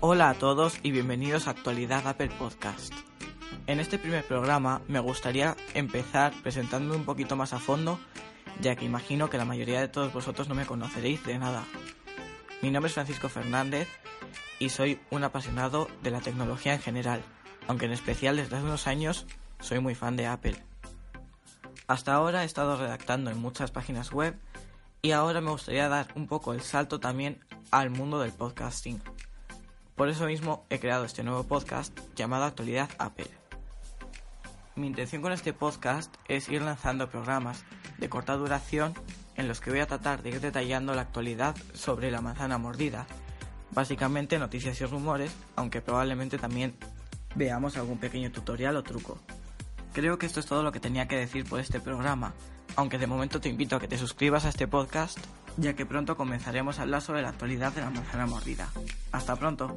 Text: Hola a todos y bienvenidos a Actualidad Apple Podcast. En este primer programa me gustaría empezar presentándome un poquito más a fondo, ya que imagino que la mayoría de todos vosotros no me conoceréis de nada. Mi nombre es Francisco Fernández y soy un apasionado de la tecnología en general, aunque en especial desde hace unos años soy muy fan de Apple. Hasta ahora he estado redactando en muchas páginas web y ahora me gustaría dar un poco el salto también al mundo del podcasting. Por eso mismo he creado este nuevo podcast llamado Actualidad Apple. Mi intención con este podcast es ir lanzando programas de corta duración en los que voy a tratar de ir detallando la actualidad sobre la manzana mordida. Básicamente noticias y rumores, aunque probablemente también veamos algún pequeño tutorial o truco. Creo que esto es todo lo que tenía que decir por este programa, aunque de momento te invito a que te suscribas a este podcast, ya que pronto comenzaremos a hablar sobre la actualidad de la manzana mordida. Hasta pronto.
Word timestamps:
Hola 0.00 0.30
a 0.30 0.34
todos 0.34 0.78
y 0.84 0.92
bienvenidos 0.92 1.48
a 1.48 1.50
Actualidad 1.50 2.06
Apple 2.06 2.30
Podcast. 2.38 2.94
En 3.66 3.80
este 3.80 3.98
primer 3.98 4.24
programa 4.24 4.80
me 4.86 5.00
gustaría 5.00 5.56
empezar 5.74 6.32
presentándome 6.40 6.94
un 6.94 7.04
poquito 7.04 7.34
más 7.34 7.52
a 7.52 7.58
fondo, 7.58 7.98
ya 8.60 8.76
que 8.76 8.84
imagino 8.84 9.28
que 9.28 9.38
la 9.38 9.44
mayoría 9.44 9.80
de 9.80 9.88
todos 9.88 10.12
vosotros 10.12 10.48
no 10.48 10.54
me 10.54 10.66
conoceréis 10.66 11.24
de 11.24 11.36
nada. 11.40 11.64
Mi 12.62 12.70
nombre 12.70 12.86
es 12.86 12.94
Francisco 12.94 13.28
Fernández 13.28 13.88
y 14.60 14.68
soy 14.68 15.00
un 15.10 15.24
apasionado 15.24 15.88
de 16.04 16.12
la 16.12 16.20
tecnología 16.20 16.74
en 16.74 16.80
general, 16.80 17.20
aunque 17.66 17.86
en 17.86 17.92
especial 17.92 18.36
desde 18.36 18.54
hace 18.54 18.66
unos 18.66 18.86
años 18.86 19.26
soy 19.58 19.80
muy 19.80 19.96
fan 19.96 20.14
de 20.14 20.28
Apple. 20.28 20.62
Hasta 21.88 22.14
ahora 22.14 22.44
he 22.44 22.46
estado 22.46 22.76
redactando 22.76 23.32
en 23.32 23.38
muchas 23.38 23.72
páginas 23.72 24.12
web 24.12 24.38
y 25.02 25.10
ahora 25.10 25.40
me 25.40 25.50
gustaría 25.50 25.88
dar 25.88 26.06
un 26.14 26.28
poco 26.28 26.52
el 26.52 26.60
salto 26.60 27.00
también 27.00 27.40
al 27.72 27.90
mundo 27.90 28.20
del 28.20 28.30
podcasting. 28.30 29.02
Por 29.98 30.08
eso 30.08 30.26
mismo 30.26 30.64
he 30.70 30.78
creado 30.78 31.04
este 31.04 31.24
nuevo 31.24 31.42
podcast 31.42 31.92
llamado 32.14 32.44
Actualidad 32.44 32.88
Apple. 32.98 33.26
Mi 34.76 34.86
intención 34.86 35.22
con 35.22 35.32
este 35.32 35.52
podcast 35.52 36.14
es 36.28 36.48
ir 36.48 36.62
lanzando 36.62 37.10
programas 37.10 37.64
de 37.98 38.08
corta 38.08 38.36
duración 38.36 38.94
en 39.34 39.48
los 39.48 39.60
que 39.60 39.70
voy 39.70 39.80
a 39.80 39.88
tratar 39.88 40.22
de 40.22 40.28
ir 40.28 40.40
detallando 40.40 40.94
la 40.94 41.02
actualidad 41.02 41.56
sobre 41.74 42.12
la 42.12 42.20
manzana 42.20 42.58
mordida. 42.58 43.08
Básicamente 43.72 44.38
noticias 44.38 44.80
y 44.80 44.84
rumores, 44.84 45.34
aunque 45.56 45.80
probablemente 45.80 46.38
también 46.38 46.76
veamos 47.34 47.76
algún 47.76 47.98
pequeño 47.98 48.30
tutorial 48.30 48.76
o 48.76 48.84
truco. 48.84 49.18
Creo 49.94 50.16
que 50.16 50.26
esto 50.26 50.38
es 50.38 50.46
todo 50.46 50.62
lo 50.62 50.70
que 50.70 50.78
tenía 50.78 51.08
que 51.08 51.16
decir 51.16 51.44
por 51.44 51.58
este 51.58 51.80
programa, 51.80 52.34
aunque 52.76 52.98
de 52.98 53.08
momento 53.08 53.40
te 53.40 53.48
invito 53.48 53.74
a 53.74 53.80
que 53.80 53.88
te 53.88 53.98
suscribas 53.98 54.44
a 54.44 54.50
este 54.50 54.68
podcast, 54.68 55.18
ya 55.58 55.74
que 55.74 55.84
pronto 55.84 56.16
comenzaremos 56.16 56.78
a 56.78 56.82
hablar 56.82 57.02
sobre 57.02 57.22
la 57.22 57.30
actualidad 57.30 57.72
de 57.72 57.82
la 57.82 57.90
manzana 57.90 58.26
mordida. 58.26 58.68
Hasta 59.12 59.36
pronto. 59.36 59.76